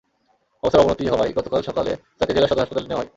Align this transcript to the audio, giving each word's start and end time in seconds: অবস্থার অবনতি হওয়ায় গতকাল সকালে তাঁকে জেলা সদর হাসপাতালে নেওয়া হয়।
অবস্থার 0.63 0.81
অবনতি 0.83 1.05
হওয়ায় 1.07 1.35
গতকাল 1.37 1.61
সকালে 1.63 1.91
তাঁকে 2.17 2.33
জেলা 2.33 2.47
সদর 2.47 2.61
হাসপাতালে 2.61 2.87
নেওয়া 2.87 3.01
হয়। 3.01 3.09